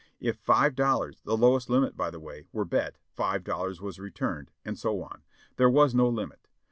If 0.19 0.37
five 0.37 0.73
dollars, 0.73 1.21
the 1.25 1.37
lowest 1.37 1.69
limit 1.69 1.95
by 1.95 2.09
the 2.09 2.19
way, 2.19 2.45
were 2.51 2.65
bet, 2.65 2.97
five 3.15 3.43
dollars 3.43 3.79
was 3.81 3.99
returned, 3.99 4.49
and 4.65 4.75
so 4.75 5.03
on; 5.03 5.21
there 5.57 5.69
was 5.69 5.93
no 5.93 6.09
limit. 6.09 6.47